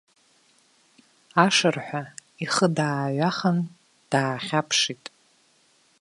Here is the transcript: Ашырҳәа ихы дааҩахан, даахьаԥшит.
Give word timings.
Ашырҳәа 1.45 2.01
ихы 2.43 2.67
дааҩахан, 2.75 3.57
даахьаԥшит. 4.11 5.03